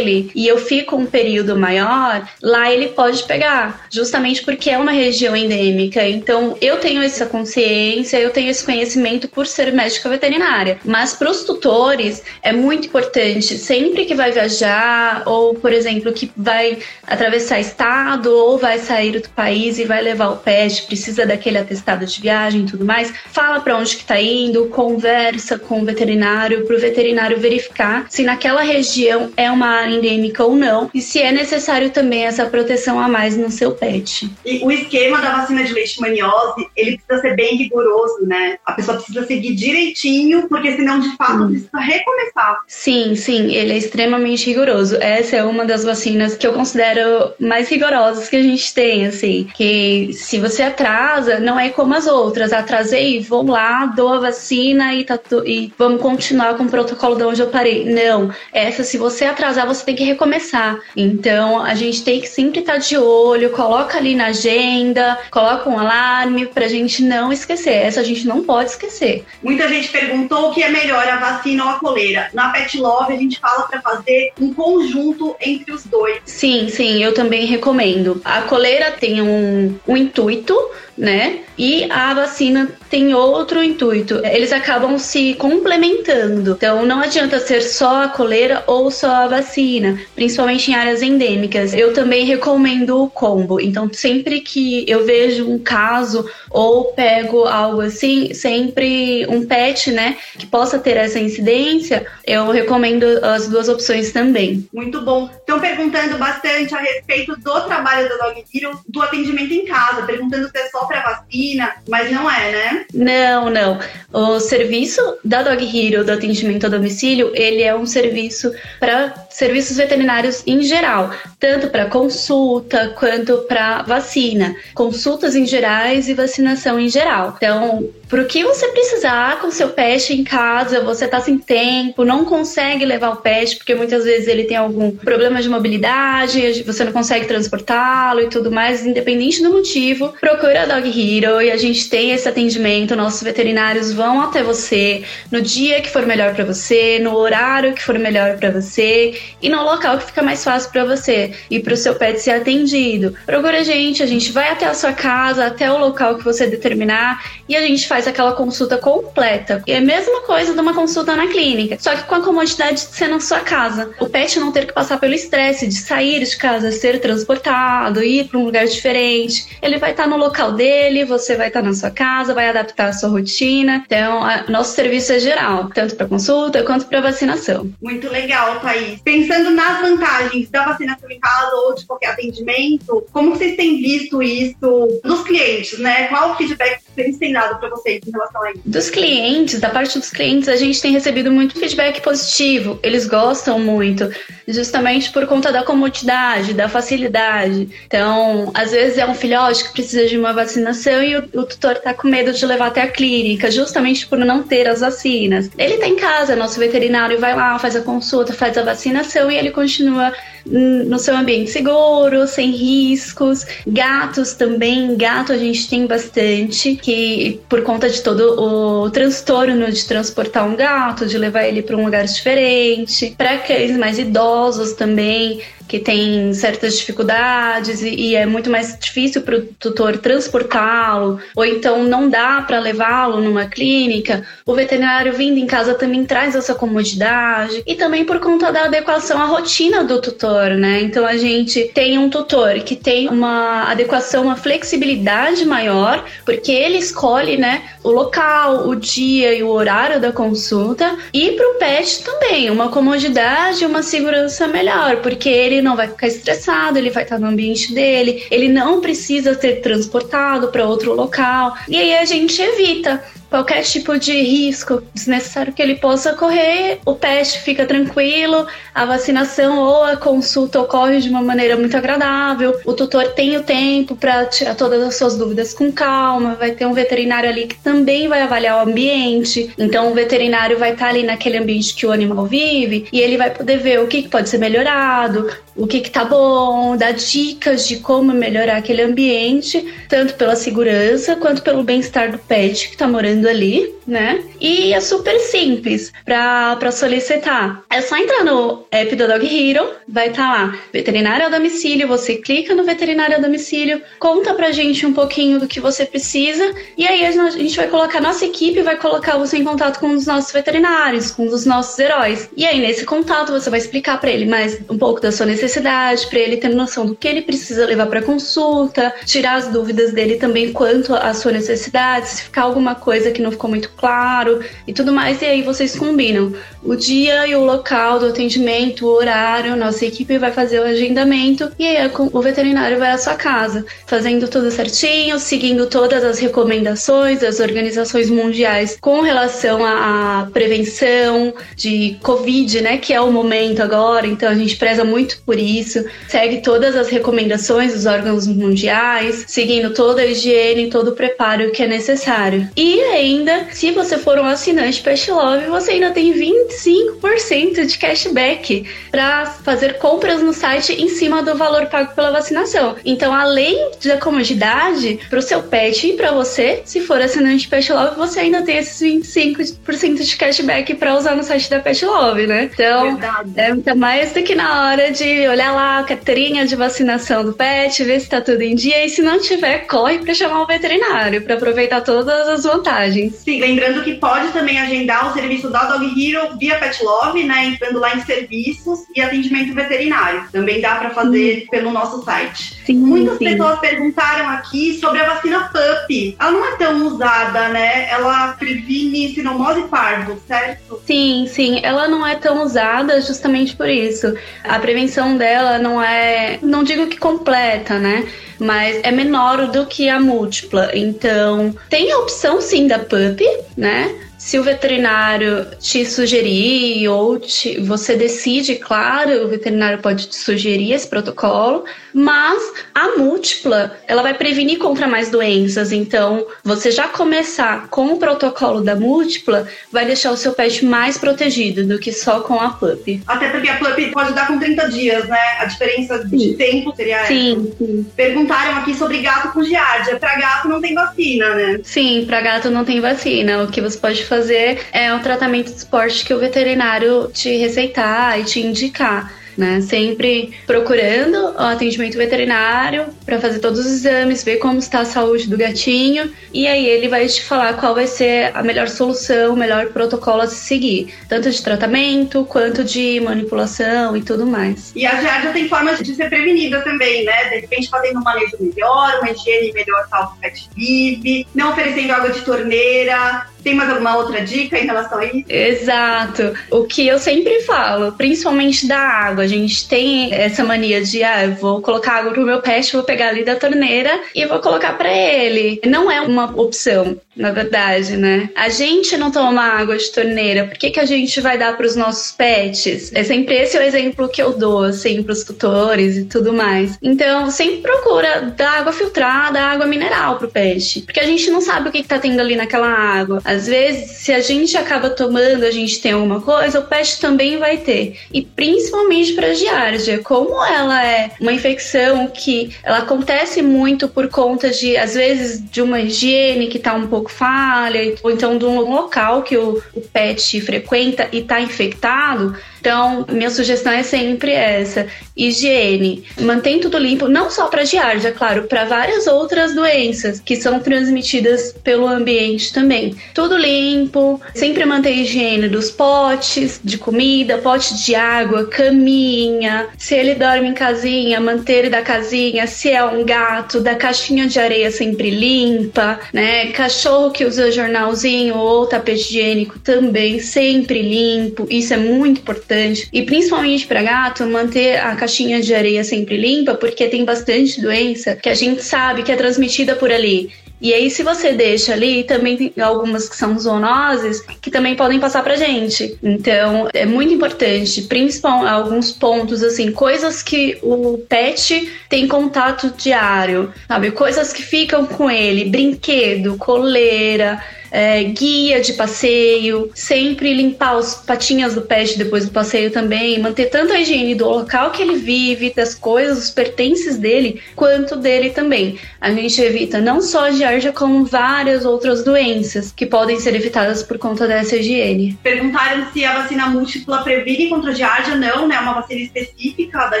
[0.34, 5.36] e eu fico um período maior, lá ele pode pegar, justamente porque é uma região
[5.36, 6.06] endêmica.
[6.06, 10.78] Então, eu tenho essa consciência, eu tenho esse conhecimento por ser médica veterinária.
[10.84, 16.30] Mas para os tutores é muito importante, sempre que vai viajar ou, por exemplo, que
[16.36, 21.58] vai atravessar estado ou vai sair do país e vai levar o pet, precisa daquele
[21.58, 25.84] atestado de viagem e tudo mais, fala para onde que tá indo, conversa com o
[25.84, 31.00] veterinário para o veterinário verificar se naquela região é uma área endêmica ou não e
[31.00, 34.30] se é necessário também essa proteção a mais no seu pet.
[34.44, 38.58] E o esquema da vacina de leishmaniose, ele precisa ser bem rigoroso, né?
[38.64, 41.48] A pessoa precisa seguir direitinho, porque senão de fato hum.
[41.48, 42.60] precisa recomeçar.
[42.66, 44.96] Sim, sim, ele é extremamente rigoroso.
[44.96, 49.48] Essa é uma das vacinas que eu considero mais rigorosas que a gente tem, assim,
[49.54, 52.52] que se você atrasa, não é como as outras.
[52.52, 57.24] Atrasei, vou lá, dou a vacina e, tá e vamos continuar com o protocolo de
[57.24, 57.84] onde eu parei.
[57.84, 60.78] Não, essa se você atrasar, você tem que recomeçar.
[60.96, 65.68] Então, a gente tem que sempre estar tá de olho, coloca ali na agenda, coloca
[65.68, 67.74] um alarme pra gente não esquecer.
[67.74, 69.24] Essa a gente não pode esquecer.
[69.42, 72.28] Muita gente perguntou o que é melhor, a vacina ou a coleira.
[72.32, 76.20] Na Pet Love, a gente fala para fazer um conjunto entre os dois.
[76.24, 78.20] Sim, sim, eu também recomendo.
[78.24, 80.56] A coleira tem um, um intuito,
[80.96, 81.40] né?
[81.58, 84.24] E a vacina tem outro intuito.
[84.24, 86.52] Eles acabam se complementando.
[86.52, 91.74] Então, não adianta ser só a coleira ou só a vacina, principalmente em áreas endêmicas.
[91.74, 93.60] Eu também recomendo o combo.
[93.60, 100.16] Então, sempre que eu vejo um caso ou pego algo assim, sempre um pet, né,
[100.38, 104.66] que possa ter essa incidência, eu recomendo as duas opções também.
[104.72, 105.28] Muito bom.
[105.30, 110.48] Estão perguntando bastante a respeito do trabalho da Dog Hero, do atendimento em casa, perguntando
[110.48, 112.85] se é só para vacina, mas não é, né?
[112.94, 113.78] Não, não.
[114.12, 119.76] O serviço da Dog Hero do atendimento a domicílio, ele é um serviço para serviços
[119.76, 126.88] veterinários em geral, tanto para consulta quanto para vacina, consultas em gerais e vacinação em
[126.88, 127.34] geral.
[127.36, 132.04] Então, para o que você precisar com seu pet em casa, você tá sem tempo,
[132.04, 136.84] não consegue levar o pet porque muitas vezes ele tem algum problema de mobilidade, você
[136.84, 141.56] não consegue transportá-lo e tudo mais, independente do motivo, procura a Dog Hero e a
[141.56, 146.44] gente tem esse atendimento, nossos veterinários vão até você no dia que for melhor para
[146.44, 150.70] você, no horário que for melhor para você e no local que fica mais fácil
[150.70, 153.16] para você e para o seu pet ser atendido.
[153.26, 156.46] Procura a gente, a gente vai até a sua casa, até o local que você
[156.46, 159.62] determinar e a gente faz aquela consulta completa.
[159.64, 162.74] E é a mesma coisa de uma consulta na clínica, só que com a comodidade
[162.74, 163.92] de ser na sua casa.
[164.00, 168.26] O pet não ter que passar pelo estresse de sair de casa, ser transportado, ir
[168.28, 169.56] para um lugar diferente.
[169.62, 172.92] Ele vai estar no local dele, você vai estar na sua casa, vai adaptar a
[172.92, 173.82] sua rotina.
[173.86, 177.70] Então, a, nosso serviço é geral, tanto para consulta quanto para vacinação.
[177.80, 179.00] Muito legal, Thaís.
[179.02, 184.22] Pensando nas vantagens da vacinação em casa ou de qualquer atendimento, como vocês têm visto
[184.22, 186.08] isso dos clientes, né?
[186.08, 188.62] Qual o feedback que eles têm dado para vocês em relação a isso?
[188.64, 192.78] Dos clientes, da parte dos clientes, a gente tem recebido muito feedback positivo.
[192.82, 194.10] Eles gostam muito,
[194.48, 197.68] justamente por conta da comodidade, da facilidade.
[197.86, 201.76] Então, às vezes é um filhote que precisa de uma vacinação e o, o tutor
[201.76, 205.50] tá com medo de levar até a clínica, justamente por não ter as vacinas.
[205.58, 209.36] Ele tá em casa, nosso veterinário vai lá, faz a consulta, faz a vacinação e
[209.36, 210.12] ele continua
[210.48, 213.44] no seu ambiente seguro, sem riscos.
[213.66, 219.84] Gatos também, gato a gente tem bastante, que por conta de todo o transtorno de
[219.84, 223.12] transportar um gato, de levar ele para um lugar diferente.
[223.18, 224.35] Para aqueles mais idosos
[224.74, 231.20] também, que tem certas dificuldades e, e é muito mais difícil para o tutor transportá-lo,
[231.34, 236.34] ou então não dá para levá-lo numa clínica, o veterinário vindo em casa também traz
[236.34, 240.80] essa comodidade e também por conta da adequação à rotina do tutor, né?
[240.82, 246.78] Então a gente tem um tutor que tem uma adequação, uma flexibilidade maior, porque ele
[246.78, 252.02] escolhe, né, o local, o dia e o horário da consulta, e para o pet
[252.02, 257.02] também, uma comodidade, uma segurança melhor, porque ele ele não vai ficar estressado, ele vai
[257.02, 261.56] estar no ambiente dele, ele não precisa ser transportado para outro local.
[261.68, 266.94] E aí a gente evita qualquer tipo de risco desnecessário que ele possa correr, o
[266.94, 272.72] pet fica tranquilo, a vacinação ou a consulta ocorre de uma maneira muito agradável, o
[272.72, 276.72] tutor tem o tempo para tirar todas as suas dúvidas com calma, vai ter um
[276.72, 281.38] veterinário ali que também vai avaliar o ambiente, então o veterinário vai estar ali naquele
[281.38, 285.28] ambiente que o animal vive e ele vai poder ver o que pode ser melhorado,
[285.56, 291.16] o que, que tá bom, dar dicas de como melhorar aquele ambiente, tanto pela segurança
[291.16, 294.22] quanto pelo bem-estar do pet que tá morando ali, né?
[294.40, 297.62] E é super simples para solicitar.
[297.70, 301.86] É só entrar no app do Dog Hero, vai estar tá lá, veterinário a domicílio,
[301.86, 306.54] você clica no veterinário a domicílio, conta pra gente um pouquinho do que você precisa,
[306.76, 310.06] e aí a gente vai colocar nossa equipe, vai colocar você em contato com os
[310.06, 312.28] nossos veterinários, com os nossos heróis.
[312.36, 316.06] E aí nesse contato você vai explicar para ele mais um pouco da sua necessidade,
[316.08, 320.16] para ele ter noção do que ele precisa levar para consulta, tirar as dúvidas dele
[320.16, 324.72] também quanto à sua necessidade, se ficar alguma coisa que não ficou muito claro e
[324.72, 325.20] tudo mais.
[325.22, 330.18] E aí vocês combinam o dia e o local do atendimento, o horário, nossa equipe
[330.18, 335.18] vai fazer o agendamento e aí o veterinário vai à sua casa, fazendo tudo certinho,
[335.18, 342.92] seguindo todas as recomendações das organizações mundiais com relação à prevenção de Covid, né, que
[342.92, 347.74] é o momento agora, então a gente preza muito por isso, segue todas as recomendações
[347.74, 352.48] dos órgãos mundiais, seguindo toda a higiene, todo o preparo que é necessário.
[352.56, 358.66] E ainda, se você for um assinante Pet Love, você ainda tem 25% de cashback
[358.90, 362.76] para fazer compras no site em cima do valor pago pela vacinação.
[362.84, 367.72] Então, além da comodidade para o seu pet e para você, se for assinante Pet
[367.72, 372.26] Love, você ainda tem esses 25% de cashback para usar no site da Pet Love,
[372.26, 372.50] né?
[372.52, 373.62] Então, Verdade.
[373.66, 377.84] é mais do que na hora de olhar lá a carteirinha de vacinação do pet,
[377.84, 381.22] ver se tá tudo em dia e se não tiver, corre para chamar o veterinário
[381.22, 382.85] para aproveitar todas as vantagens.
[382.86, 383.14] Vantagens.
[383.16, 387.46] Sim, lembrando que pode também agendar o serviço da Dog Hero via Pet Love, né?
[387.46, 390.24] Entrando lá em serviços e atendimento veterinário.
[390.32, 391.46] Também dá para fazer sim.
[391.50, 392.56] pelo nosso site.
[392.64, 393.24] Sim, Muitas sim.
[393.24, 396.16] pessoas perguntaram aqui sobre a vacina PUP.
[396.18, 397.88] Ela não é tão usada, né?
[397.90, 400.80] Ela previne sinomose parvo, certo?
[400.86, 401.60] Sim, sim.
[401.62, 404.14] Ela não é tão usada justamente por isso.
[404.44, 408.06] A prevenção dela não é, não digo que completa, né?
[408.38, 410.70] Mas é menor do que a múltipla.
[410.74, 413.22] Então, tem a opção sim da PUP,
[413.56, 414.05] né?
[414.18, 420.72] Se o veterinário te sugerir ou te, você decide, claro, o veterinário pode te sugerir
[420.72, 425.72] esse protocolo, mas a múltipla, ela vai prevenir contra mais doenças.
[425.72, 430.96] Então, você já começar com o protocolo da múltipla vai deixar o seu pet mais
[430.96, 433.02] protegido do que só com a PUP.
[433.06, 435.36] Até porque a PUP pode dar com 30 dias, né?
[435.38, 436.16] A diferença sim.
[436.16, 437.56] de tempo seria sim, essa.
[437.56, 437.86] Sim.
[437.94, 439.98] Perguntaram aqui sobre gato com giardia.
[439.98, 441.60] Para gato não tem vacina, né?
[441.62, 443.42] Sim, para gato não tem vacina.
[443.42, 448.18] O que você pode fazer é um tratamento de esporte que o veterinário te receitar
[448.20, 449.60] e te indicar né?
[449.60, 455.28] Sempre procurando o atendimento veterinário para fazer todos os exames, ver como está a saúde
[455.28, 459.36] do gatinho e aí ele vai te falar qual vai ser a melhor solução, o
[459.36, 464.72] melhor protocolo a se seguir, tanto de tratamento quanto de manipulação e tudo mais.
[464.74, 467.28] E a giardia tem formas de ser prevenida também, né?
[467.30, 471.50] De repente fazendo um manejo melhor, uma higiene melhor tal que o pet vive, não
[471.50, 475.24] oferecendo água de torneira, tem mais alguma outra dica em relação a isso?
[475.28, 476.34] Exato.
[476.50, 481.26] O que eu sempre falo, principalmente da água, a gente tem essa mania de, ah,
[481.26, 484.72] eu vou colocar água pro meu pet, vou pegar ali da torneira e vou colocar
[484.76, 485.60] para ele.
[485.64, 488.28] Não é uma opção na verdade, né?
[488.36, 491.66] A gente não toma água de torneira, por que, que a gente vai dar para
[491.66, 492.92] os nossos pets?
[492.94, 496.78] É sempre esse o exemplo que eu dou, assim, para os tutores e tudo mais.
[496.82, 501.68] Então, sempre procura dar água filtrada, água mineral pro pet, porque a gente não sabe
[501.68, 503.22] o que, que tá tendo ali naquela água.
[503.36, 507.36] Às vezes, se a gente acaba tomando, a gente tem alguma coisa, o pet também
[507.36, 507.98] vai ter.
[508.10, 514.48] E principalmente para giardia, como ela é uma infecção que ela acontece muito por conta
[514.50, 518.58] de, às vezes, de uma higiene que tá um pouco falha, ou então de um
[518.60, 522.34] local que o, o pet frequenta e está infectado,
[522.66, 526.02] então, minha sugestão é sempre essa: higiene.
[526.20, 531.54] Mantém tudo limpo, não só para giardia, claro, para várias outras doenças que são transmitidas
[531.62, 532.96] pelo ambiente também.
[533.14, 539.68] Tudo limpo, sempre manter a higiene dos potes de comida, pote de água, caminha.
[539.78, 542.48] Se ele dorme em casinha, manter da casinha.
[542.48, 546.46] Se é um gato, da caixinha de areia sempre limpa, né?
[546.48, 551.46] Cachorro que usa jornalzinho ou tapete higiênico também sempre limpo.
[551.48, 552.88] Isso é muito importante importante.
[552.92, 558.16] E principalmente para gato, manter a caixinha de areia sempre limpa, porque tem bastante doença
[558.16, 560.30] que a gente sabe que é transmitida por ali.
[560.58, 564.98] E aí, se você deixa ali, também tem algumas que são zoonoses que também podem
[564.98, 565.98] passar pra gente.
[566.02, 573.52] Então, é muito importante, principalmente alguns pontos, assim, coisas que o pet tem contato diário,
[573.68, 573.90] sabe?
[573.90, 577.38] Coisas que ficam com ele, brinquedo, coleira,
[577.70, 583.46] é, guia de passeio, sempre limpar os patinhas do pet depois do passeio também, manter
[583.46, 588.30] tanto a higiene do local que ele vive, das coisas, os pertences dele, quanto dele
[588.30, 588.78] também.
[589.00, 593.82] A gente evita não só a giardia, como várias outras doenças que podem ser evitadas
[593.82, 595.18] por conta dessa higiene.
[595.22, 598.16] Perguntaram se a vacina múltipla previne contra a giardia.
[598.16, 598.56] Não, né?
[598.56, 600.00] É uma vacina específica da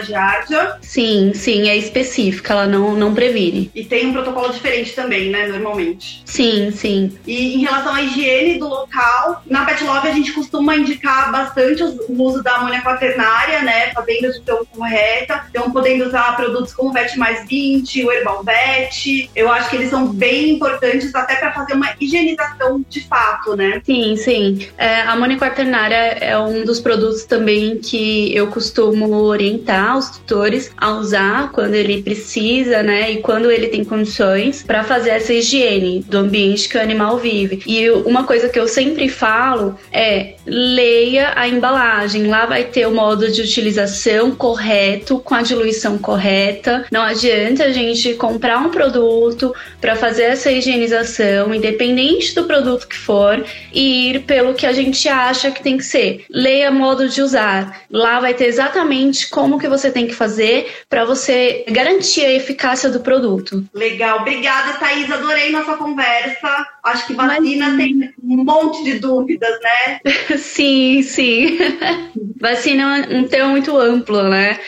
[0.00, 0.76] giardia.
[0.80, 3.70] Sim, sim, é específica, ela não, não previne.
[3.74, 5.46] E tem um protocolo diferente também, né?
[5.48, 6.22] Normalmente.
[6.24, 7.12] Sim, sim.
[7.26, 11.82] E em relação à higiene do local, na Pet Love a gente costuma indicar bastante
[11.82, 13.92] o uso da amônia quaternária, né?
[13.92, 15.46] Fazendo a gestão correta.
[15.50, 19.30] Então, podendo usar produtos como o VET mais 20, o Herbal VET.
[19.34, 23.80] Eu acho que eles são bem importantes até para fazer uma higienização de fato, né?
[23.84, 24.68] Sim, sim.
[24.76, 30.72] É, a amônia quaternária é um dos produtos também que eu costumo orientar os tutores
[30.76, 33.12] a usar quando ele precisa, né?
[33.12, 37.45] E quando ele tem condições para fazer essa higiene do ambiente que o animal vive.
[37.66, 42.26] E uma coisa que eu sempre falo é leia a embalagem.
[42.26, 46.86] Lá vai ter o modo de utilização correto, com a diluição correta.
[46.90, 52.96] Não adianta a gente comprar um produto para fazer essa higienização, independente do produto que
[52.96, 56.24] for, e ir pelo que a gente acha que tem que ser.
[56.30, 57.82] Leia modo de usar.
[57.90, 62.90] Lá vai ter exatamente como que você tem que fazer para você garantir a eficácia
[62.90, 63.64] do produto.
[63.74, 64.20] Legal.
[64.20, 65.10] Obrigada, Thaís.
[65.10, 66.66] Adorei nossa conversa.
[66.86, 70.00] Acho que vacina tem um monte de dúvidas, né?
[70.38, 71.58] sim, sim.
[72.40, 74.58] vacina é um tema muito amplo, né?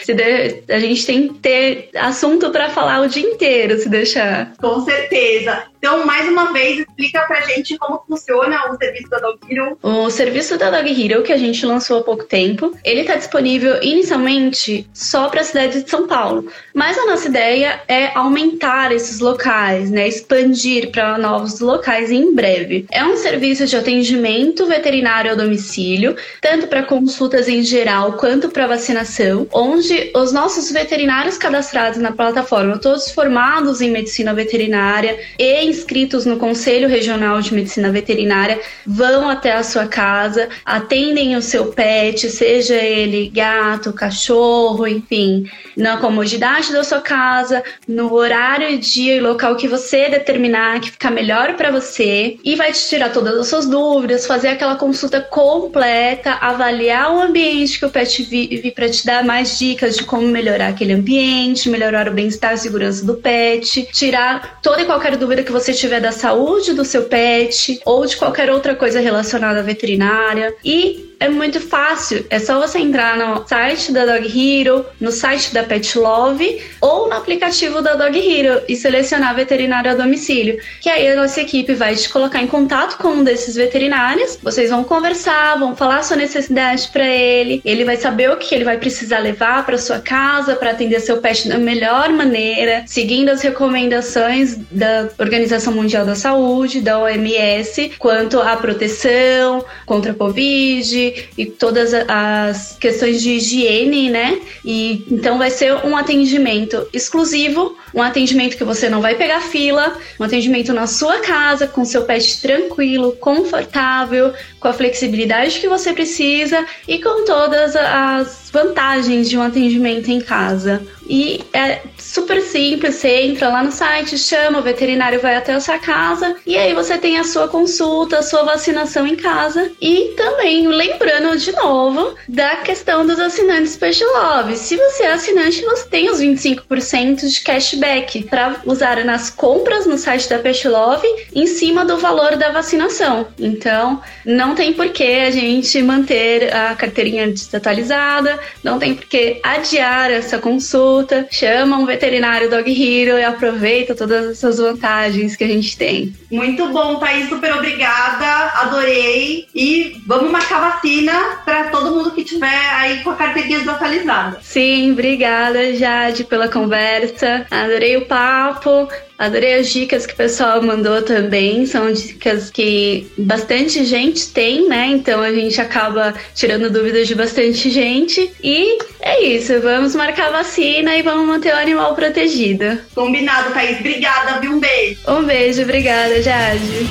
[0.69, 4.53] A gente tem que ter assunto para falar o dia inteiro, se deixar.
[4.59, 5.65] Com certeza.
[5.79, 9.79] Então, mais uma vez, explica pra gente como funciona o serviço da Dog Hero.
[9.81, 13.81] O serviço da Dog Hero, que a gente lançou há pouco tempo, ele está disponível
[13.81, 16.51] inicialmente só para a cidade de São Paulo.
[16.75, 20.09] Mas a nossa ideia é aumentar esses locais, né?
[20.09, 22.87] Expandir para novos locais em breve.
[22.91, 28.67] É um serviço de atendimento veterinário ao domicílio, tanto para consultas em geral quanto para
[28.67, 36.25] vacinação, onde os nossos veterinários cadastrados na plataforma, todos formados em medicina veterinária e inscritos
[36.25, 42.29] no Conselho Regional de Medicina Veterinária vão até a sua casa, atendem o seu pet,
[42.31, 49.57] seja ele gato, cachorro, enfim, na comodidade da sua casa, no horário, dia e local
[49.57, 53.67] que você determinar que fica melhor para você e vai te tirar todas as suas
[53.67, 59.25] dúvidas, fazer aquela consulta completa, avaliar o ambiente que o pet vive para te dar
[59.25, 64.61] mais dicas de como melhorar aquele ambiente, melhorar o bem-estar e segurança do pet, tirar
[64.61, 68.17] toda e qualquer dúvida que você você tiver da saúde do seu pet ou de
[68.17, 70.55] qualquer outra coisa relacionada à veterinária.
[70.65, 72.25] E é muito fácil.
[72.31, 77.09] É só você entrar no site da Dog Hero, no site da Pet Love ou
[77.09, 80.59] no aplicativo da Dog Hero e selecionar veterinário a domicílio.
[80.81, 84.39] Que aí a nossa equipe vai te colocar em contato com um desses veterinários.
[84.43, 87.61] Vocês vão conversar, vão falar sua necessidade para ele.
[87.65, 91.19] Ele vai saber o que ele vai precisar levar para sua casa para atender seu
[91.19, 98.41] pet da melhor maneira, seguindo as recomendações da Organização Mundial da Saúde, da OMS, quanto
[98.41, 104.39] à proteção contra a Covid e todas as questões de higiene, né?
[104.65, 109.97] E então vai ser um atendimento exclusivo, um atendimento que você não vai pegar fila,
[110.19, 115.93] um atendimento na sua casa, com seu pet tranquilo, confortável, com a flexibilidade que você
[115.93, 120.83] precisa e com todas as vantagens de um atendimento em casa.
[121.09, 125.61] E é super simples, você entra lá no site, chama, o veterinário vai até a
[125.61, 129.73] sua casa e aí você tem a sua consulta, a sua vacinação em casa.
[129.81, 134.57] E também lembrando de novo da questão dos assinantes Pet Love.
[134.57, 139.97] Se você é assinante, você tem os 25% de cashback para usar nas compras no
[139.97, 143.29] site da Pet Love em cima do valor da vacinação.
[143.39, 149.41] Então, não tem por que a gente manter a carteirinha desatualizada, não tem por que
[149.43, 155.45] adiar essa consulta consulta, chama um veterinário Dog Hero e aproveita todas essas vantagens que
[155.45, 156.15] a gente tem.
[156.31, 159.47] Muito bom, Thaís, super obrigada, adorei.
[159.55, 161.13] E vamos marcar vacina
[161.45, 164.39] para todo mundo que tiver aí com a carteirinha desatualizada.
[164.43, 167.47] Sim, obrigada, Jade, pela conversa.
[167.51, 168.89] Adorei o papo.
[169.19, 171.67] Adorei as dicas que o pessoal mandou também.
[171.67, 174.87] São dicas que bastante gente tem, né?
[174.87, 178.33] Então a gente acaba tirando dúvidas de bastante gente.
[178.43, 179.61] E é isso.
[179.61, 182.79] Vamos marcar a vacina e vamos manter o animal protegido.
[182.95, 183.81] Combinado, Thaís.
[183.81, 184.53] Obrigada, viu?
[184.53, 185.01] Um beijo.
[185.09, 186.89] Um beijo, obrigada, Jade.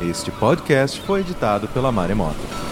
[0.00, 2.63] Este podcast foi editado pela Maremoto.